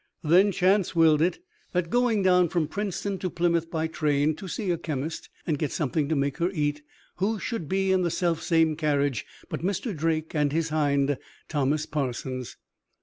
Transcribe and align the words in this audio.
Then 0.23 0.51
chance 0.51 0.95
willed 0.95 1.21
it 1.21 1.37
that, 1.73 1.91
going 1.91 2.23
down 2.23 2.49
from 2.49 2.67
Princetown 2.67 3.19
to 3.19 3.29
Plymouth 3.29 3.69
by 3.69 3.85
train 3.85 4.35
to 4.37 4.47
see 4.47 4.71
a 4.71 4.77
chemist, 4.79 5.29
and 5.45 5.59
get 5.59 5.71
something 5.71 6.09
to 6.09 6.15
make 6.15 6.37
her 6.39 6.49
eat 6.49 6.81
who 7.17 7.37
should 7.37 7.69
be 7.69 7.91
in 7.91 8.01
the 8.01 8.09
selfsame 8.09 8.73
carriage 8.73 9.27
but 9.47 9.61
Mr. 9.61 9.95
Drake 9.95 10.33
and 10.33 10.51
his 10.51 10.69
hind, 10.69 11.19
Thomas 11.47 11.85
Parsons. 11.85 12.57